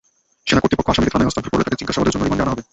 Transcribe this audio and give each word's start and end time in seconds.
সেনা 0.47 0.61
কর্তৃপক্ষ 0.61 0.89
আসামিকে 0.93 1.13
থানায় 1.13 1.27
হস্তান্তর 1.27 1.51
করলে 1.51 1.65
তাঁকে 1.65 1.79
জিজ্ঞাসাবাদের 1.81 2.11
জন্য 2.13 2.23
রিমান্ডে 2.23 2.43
আনা 2.45 2.53
হবে। 2.53 2.63